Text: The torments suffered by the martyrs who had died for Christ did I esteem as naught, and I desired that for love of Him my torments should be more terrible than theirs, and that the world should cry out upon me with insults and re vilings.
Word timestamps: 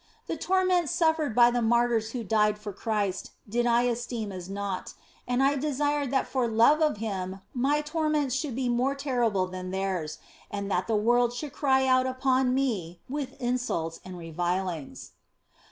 The 0.25 0.35
torments 0.35 0.91
suffered 0.91 1.35
by 1.35 1.51
the 1.51 1.61
martyrs 1.61 2.09
who 2.09 2.17
had 2.21 2.27
died 2.27 2.57
for 2.57 2.73
Christ 2.73 3.33
did 3.47 3.67
I 3.67 3.83
esteem 3.83 4.31
as 4.31 4.49
naught, 4.49 4.95
and 5.27 5.43
I 5.43 5.55
desired 5.55 6.09
that 6.09 6.25
for 6.25 6.47
love 6.47 6.81
of 6.81 6.97
Him 6.97 7.41
my 7.53 7.81
torments 7.81 8.33
should 8.33 8.55
be 8.55 8.67
more 8.67 8.95
terrible 8.95 9.45
than 9.45 9.69
theirs, 9.69 10.17
and 10.49 10.71
that 10.71 10.87
the 10.87 10.95
world 10.95 11.33
should 11.35 11.53
cry 11.53 11.85
out 11.85 12.07
upon 12.07 12.55
me 12.55 12.99
with 13.07 13.39
insults 13.39 13.99
and 14.03 14.17
re 14.17 14.31
vilings. 14.31 15.11